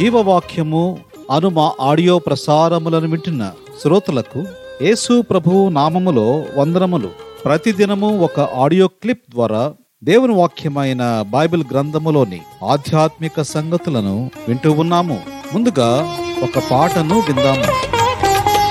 జీవవాక్యము 0.00 0.98
అను 1.30 1.48
మా 1.48 1.72
ఆడియో 1.80 2.18
ప్రసారములను 2.18 3.08
వింటున్న 3.08 3.50
శ్రోతలకు 3.82 4.44
యేసు 4.82 5.22
ప్రభువు 5.22 5.68
నామములో 5.68 6.44
వందనములు. 6.56 7.08
ప్రతిదినము 7.44 8.20
ఒక 8.20 8.40
ఆడియో 8.40 8.88
క్లిప్ 8.88 9.22
ద్వారా 9.30 9.72
దేవుని 10.04 10.34
వాక్యమైన 10.34 11.24
బైబిల్ 11.30 11.64
గ్రంథములోని 11.72 12.40
ఆధ్యాత్మిక 12.70 13.42
సంగతులను 13.42 14.30
వింటూ 14.48 14.72
ఉన్నాము. 14.72 15.20
ముందుగా 15.54 16.16
ఒక 16.42 16.62
పాటను 16.70 17.18
విందాము. 17.20 17.64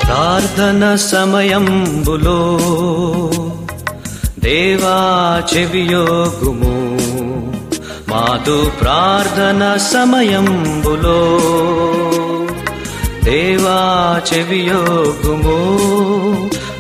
ప్రార్థన 0.06 0.96
సమయంబులో 0.96 2.60
దేవా 4.40 5.00
చెవియోగుము 5.56 6.99
మాతు 8.10 8.72
ప్రార్థన 8.82 9.78
సమయంబులో 9.78 11.20
దేవా 13.24 13.80
చెవియోగుము 14.34 15.60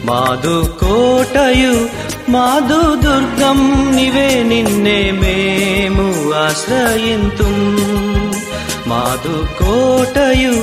మాదు 0.05 0.75
కోటయు 0.79 1.87
మాదు 2.29 2.95
దుర్గం 2.95 3.59
నివే 3.95 4.43
నిన్నే 4.43 5.11
మేము 5.11 6.33
ఆశ్రయింతుం. 6.33 7.57
మాదు 8.87 9.45
కోటయు 9.59 10.55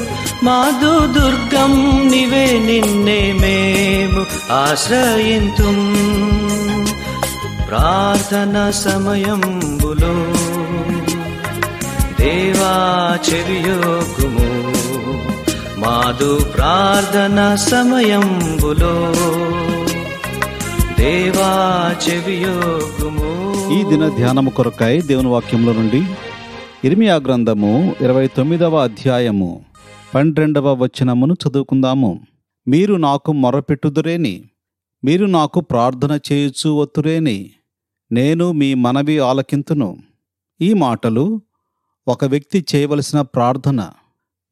మాదు 0.43 1.07
దుర్గం 1.07 1.75
నివే 2.09 2.47
నిన్నే 2.59 3.33
మేము 3.33 4.27
ఆశ్రయింతుం. 4.53 5.79
ప్రార్థన 7.69 8.71
సమయంబులో 8.71 10.15
దేవా 12.21 12.73
చెవియోగుము 13.31 14.47
మాదు 15.79 16.41
ప్రార్థన 16.57 17.55
సమయంబులో 17.55 19.15
దేవా 21.01 21.51
చెవియోగుము 22.09 23.31
ఈ 23.73 23.85
దిన 23.85 24.09
ధ్యానము 24.09 24.51
కొరకై 24.51 25.03
దేవుని 25.03 25.29
వాక్యంలో 25.29 25.73
నుండి 25.73 26.05
ఇర్మియా 26.85 27.17
గ్రంథము 27.17 27.95
ఇరవై 28.03 28.27
తొమ్మిదవ 28.27 28.77
అధ్యాయము 28.77 29.65
పన్నెండవ 30.15 30.73
వచనమును 30.73 31.35
చదువుకుందాము. 31.35 32.21
మీరు 32.69 32.95
నాకు 32.95 33.33
మొరపెట్టుదురేని 33.33 34.45
మీరు 35.05 35.27
నాకు 35.27 35.61
ప్రార్థన 35.61 36.19
చేయుచు 36.33 36.71
వత్తురేని 36.71 37.51
నేను 38.13 38.53
మీ 38.53 38.75
మనవి 38.75 39.19
ఆలకింతును. 39.19 39.99
ఈ 40.61 40.75
మాటలు 40.75 41.41
ఒక 42.09 42.25
వ్యక్తి 42.25 42.65
చేయవలసిన 42.75 43.21
ప్రార్థన. 43.21 43.91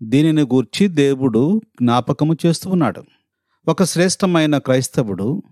దీనిని 0.02 0.42
గూర్చి 0.42 0.88
దేవుడు 0.88 1.60
జ్ఞాపకము 1.82 2.36
చేస్తూ 2.46 2.70
ఉన్నాడు 2.70 3.02
ఒక 3.68 3.84
శ్రేష్టమైన 3.84 4.58
క్రైస్తవుడు 4.58 5.42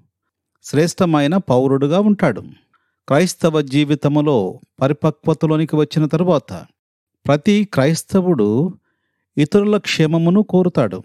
శ్రేష్టమైన 0.64 1.36
పౌరుడుగా 1.36 2.00
ఉంటాడు. 2.00 2.40
క్రైస్తవ 3.08 3.60
జీవితములో 3.60 4.60
పరిపక్వతలోనికి 4.80 5.76
వచ్చిన 5.76 6.06
తరువాత 6.06 6.52
ప్రతి 7.26 7.68
క్రైస్తవుడు 7.74 8.78
ఇతరుల 9.38 9.76
క్షేమమును 9.76 10.42
కోరుతాడు. 10.42 11.02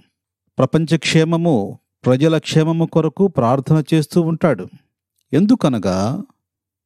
ప్రపంచ 0.57 0.97
క్షేమము 0.97 1.79
ప్రజల 2.05 2.37
క్షేమము 2.37 2.85
కొరకు 2.85 3.27
ప్రార్థన 3.27 3.83
చేస్తూ 3.93 4.21
ఉంటాడు. 4.21 4.67
ఎందుకనగా 5.33 6.23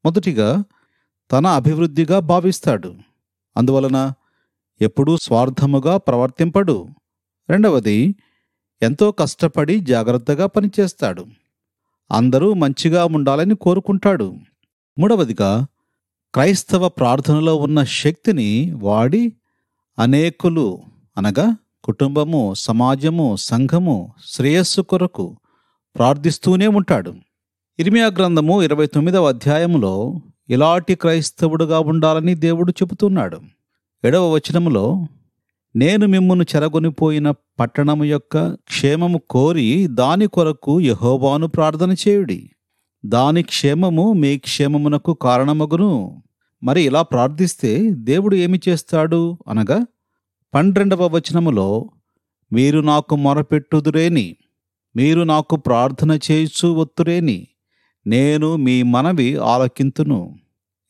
మొదటిగా 0.05 0.63
తన 1.31 1.47
అభివృద్ధిగా 1.47 2.19
భావిస్తాడు. 2.19 2.95
అందువలన 3.57 4.13
ఎప్పుడూ 4.81 5.17
స్వార్థముగా 5.17 5.97
ప్రవర్తింపడు. 5.97 6.89
రెండవది 7.49 8.15
ఎంతో 8.81 9.11
కష్టపడి 9.11 9.79
జాగ్రత్తగా 9.79 10.45
పనిచేస్తాడు. 10.45 11.25
అందరూ 12.11 12.53
మంచిగా 12.53 13.05
ఉండాలని 13.05 13.55
కోరుకుంటాడు. 13.55 14.35
మూడవదిగా 14.99 15.65
క్రైస్తవ 16.33 16.89
ప్రార్థనలో 16.89 17.55
ఉన్న 17.55 17.83
శక్తిని 17.83 18.73
వాడి 18.73 19.33
అనేకులు 19.99 20.81
అనగా 21.17 21.55
కుటుంబము 21.83 22.53
సమాజము 22.53 23.35
సంఘము 23.35 24.13
శ్రేయస్సు 24.25 24.81
కొరకు 24.81 25.37
ప్రార్థిస్తూనే 25.95 26.67
ఉంటాడు. 26.67 27.15
ఇర్మియా 27.81 28.07
గ్రంథము 28.07 28.61
ఇరవై 28.61 28.85
తొమ్మిదవ 28.85 29.27
అధ్యాయములో 29.27 30.21
ఇలాంటి 30.49 30.95
క్రైస్తవుడుగా 30.95 31.79
ఉండాలని 31.79 32.35
దేవుడు 32.35 32.71
చెబుతున్నాడు. 32.71 33.41
ఏడవ 34.05 34.33
వచనములో 34.33 35.07
నేను 35.75 36.07
మిమ్మను 36.07 36.43
చెరగొనిపోయిన 36.43 37.31
పట్టణము 37.59 38.03
యొక్క 38.03 38.53
క్షేమము 38.53 39.21
కోరి 39.29 39.87
దాని 39.87 40.27
కొరకు 40.27 40.81
యహోవాను 40.81 41.47
ప్రార్థన 41.47 41.95
చేయుడి. 42.07 42.49
దాని 43.05 43.43
క్షేమము 43.43 44.13
మీ 44.13 44.37
క్షేమమునకు 44.37 45.13
కారణమగును. 45.13 46.23
మరి 46.63 46.81
ఇలా 46.81 47.01
ప్రార్థిస్తే 47.01 47.89
దేవుడు 47.89 48.35
ఏమి 48.35 48.59
చేస్తాడు 48.69 49.37
అనగా 49.47 49.85
పన్నెండవ 50.53 51.07
వచనములో 51.07 51.89
మీరు 52.53 52.79
నాకు 52.79 53.15
మొరపెట్టుదురేని 53.15 54.35
మీరు 54.95 55.21
నాకు 55.21 55.55
ప్రార్థన 55.55 56.19
చేయుచు 56.31 56.67
వత్తురేని 56.67 57.47
నేను 58.07 58.55
మీ 58.55 58.83
మనవి 58.83 59.37
ఆలకింతును. 59.37 60.39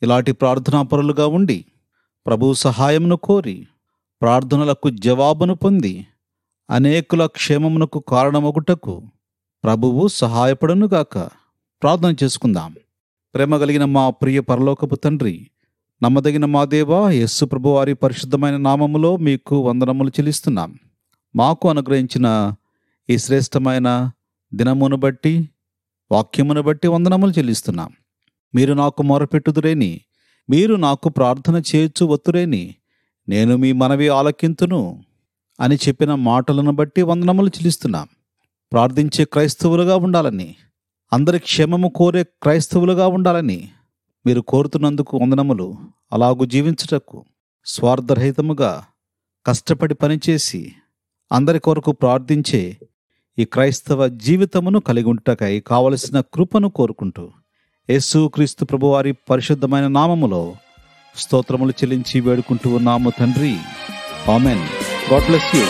ఇలాంటి 0.04 0.32
ప్రార్థనాపరులుగా 0.32 1.28
ఉండి 1.28 1.66
ప్రభు 2.26 2.54
సహాయమును 2.54 3.16
కోరి 3.16 3.68
ప్రార్థనలకు 4.22 4.90
జవాబును 4.90 5.56
పొంది 5.56 6.08
అనేకుల 6.70 7.26
క్షేమమునకు 7.26 8.00
కారణమగుటకు 8.00 9.04
ప్రభువు 9.64 10.08
సహాయపడనుగాక 10.08 11.18
ప్రార్థన 11.82 12.16
చేసుకుందాం. 12.24 12.76
ప్రేమ 13.34 13.58
కలిగిన 13.58 13.86
మా 13.86 14.10
ప్రియ 14.10 14.40
పరలోకపు 14.40 14.96
తండ్రి 14.96 15.48
నమ్మదగిన 16.04 16.46
మా 16.46 16.66
దేవ 16.66 17.10
యస్సు 17.10 17.46
ప్రభు 17.46 17.70
వారి 17.70 17.94
పరిశుద్ధమైన 17.94 18.58
నామములో 18.58 19.18
మీకు 19.18 19.58
వందనములు 19.58 20.10
చెల్లిస్తున్నాం. 20.10 20.80
మాకు 21.36 21.70
అనుగ్రహించిన 21.70 22.54
ఈ 23.10 23.18
శ్రేష్టమైన 23.18 24.12
దినమును 24.54 24.96
బట్టి 24.98 25.50
వాక్యమును 26.12 26.62
బట్టి 26.62 26.88
వందనములు 26.88 27.32
చెల్లిస్తున్నాం. 27.32 27.92
మీరు 28.56 28.74
నాకు 28.74 29.04
మొరపెట్టుదురేని 29.04 30.02
మీరు 30.50 30.76
నాకు 30.76 31.10
ప్రార్థన 31.10 31.62
చేయొచ్చు 31.76 32.06
వత్తురేని 32.06 32.76
నేను 33.30 33.58
మీ 33.58 33.72
మనవి 33.72 34.08
ఆలకింతును 34.10 35.04
అని 35.60 35.76
చెప్పిన 35.76 36.16
మాటలను 36.16 36.72
బట్టి 36.72 37.02
వందనములు 37.02 37.48
చెల్లిస్తున్నాం. 37.48 38.08
ప్రార్థించే 38.72 39.26
క్రైస్తవులుగా 39.26 39.96
ఉండాలని 39.96 40.56
అందరి 41.14 41.40
క్షేమము 41.40 41.92
కోరే 41.96 42.24
క్రైస్తవులుగా 42.24 43.08
ఉండాలని 43.08 43.70
మీరు 44.26 44.42
కోరుతున్నందుకు 44.42 45.18
వందనములు. 45.18 45.76
అలాగూ 46.14 46.46
జీవించుటకు 46.46 47.26
స్వార్థరహితముగా 47.66 48.84
కష్టపడి 49.46 49.94
పనిచేసి 49.94 50.74
అందరి 51.32 51.60
కొరకు 51.60 51.92
ప్రార్థించే 51.92 52.78
ఈ 53.42 53.46
క్రైస్తవ 53.46 54.08
జీవితమును 54.08 54.80
కలిగి 54.80 55.06
ఉంటకై 55.06 55.60
కావలసిన 55.60 56.20
కృపను 56.20 56.70
కోరుకుంటూ 56.70 57.30
యేసు 57.90 58.32
క్రీస్తు 58.34 58.66
ప్రభువారి 58.66 59.12
పరిశుద్ధమైన 59.12 59.88
నామములో 59.88 60.54
స్తోత్రములు 61.18 61.70
చెల్లించి 61.70 62.22
వేడుకుంటూ 62.22 62.70
ఉన్నాము 62.70 63.12
తండ్రి. 63.20 63.58
ఆమెన్. 64.32 64.60
God 65.14 65.26
bless 65.26 65.56
you. 65.56 65.62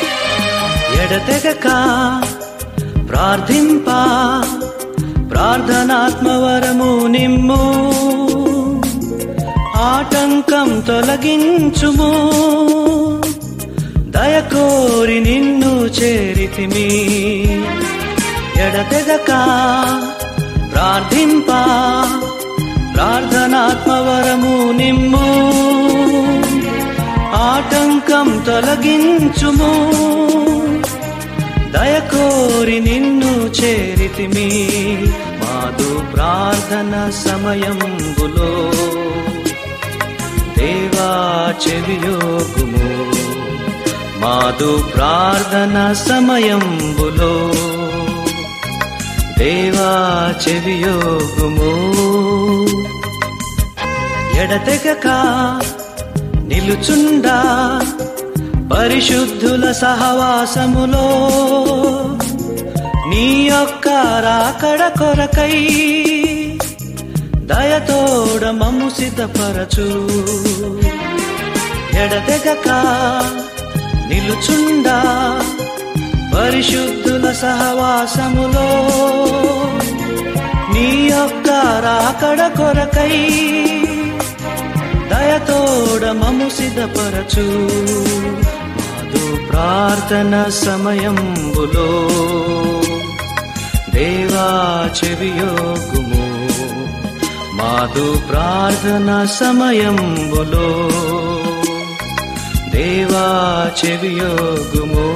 ఎడతెగక 1.04 1.64
ప్రార్థింప 3.10 3.86
ప్రార్థనాత్మవరము 5.32 7.08
నిమ్ము. 7.08 7.82
ఆటంకం 9.78 10.80
తొలగించుము. 10.80 12.32
దయకోరి 14.12 15.20
నిన్ను 15.20 15.72
చేరితిమి 15.98 16.88
ఎడతెగక 18.66 19.32
ప్రార్థింప 20.74 21.50
ప్రార్థనాత్మవరము 22.96 24.72
నిమ్ము. 24.72 25.26
ఆటంకం 27.44 28.44
తొలగించుము. 28.48 29.72
దయకోరి 31.72 32.80
నిన్ను 32.80 33.34
చేరితిమి 33.60 34.48
మాదు 35.42 35.90
ప్రార్థన 36.14 37.10
సమయంబులో 37.26 38.52
దేవా 40.58 41.12
చెవియోగుము 41.64 42.88
మాదు 44.22 44.84
ప్రార్థన 44.96 45.94
సమయంబులో 45.94 47.52
దేవా 49.40 49.92
చెవియోగుము 50.48 51.72
ఎడతెగక 54.42 55.08
నిలుచుండా 56.48 57.38
పరిశుద్ధుల 58.74 59.72
సహవాసములో. 59.72 61.08
నీ 63.10 63.50
యొక్క 63.52 63.88
రాకడ 64.24 64.88
కొరకై 65.00 65.56
దయతోడ 67.42 68.50
మము 68.50 68.90
సిద్ధపరచు. 68.90 69.88
ఎడతెగక 71.98 72.68
నిలుచుండా 74.22 75.00
పరిశుద్ధుల 76.36 77.32
సహవాసములో. 77.32 78.70
నీ 80.74 81.10
యొక్క 81.12 81.50
రాకడ 81.84 82.48
కొరకై 82.48 83.16
దయతోడమము 85.12 86.50
సిద్ధపరచు. 86.50 87.48
మాదు 88.84 89.48
ప్రార్థన 89.50 90.46
సమయంబులో 90.50 92.10
దేవా 93.94 94.90
చెవియోగుము. 95.04 96.50
మాదు 97.54 98.22
ప్రార్థన 98.30 99.26
సమయంబులో 99.26 100.68
దేవా 102.82 103.26
చెవియోగుము 103.80 105.08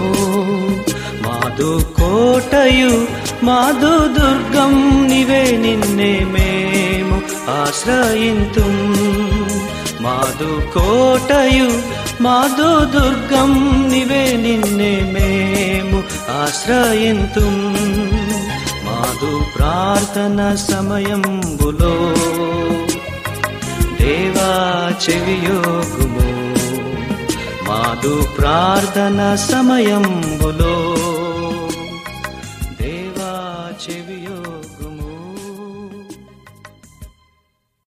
మాదు 1.26 1.70
కోటయు 2.00 2.92
మాదు 3.44 3.92
దుర్గం 4.08 4.74
నివే 5.08 5.44
నిన్నే 5.58 6.12
మేము 6.26 7.18
ఆశ్రయింతు. 7.52 8.66
మాదు 10.02 10.50
కోటయు 10.74 11.70
మాదు 12.22 12.70
దుర్గం 12.86 13.52
నివే 13.88 14.38
నిన్నే 14.38 14.94
మేము 15.14 16.00
ఆశ్రయింతు. 16.42 17.46
మాదు 18.86 19.32
ప్రార్థన 19.58 20.56
సమయం 20.56 21.24
బులో 21.58 21.96
దేవా 24.00 24.52
చెవియోగుము 25.06 26.28
ప్రార్థన 28.38 29.36
సమయంబులో 29.46 30.76